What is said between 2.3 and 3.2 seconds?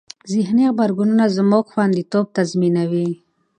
تضمینوي.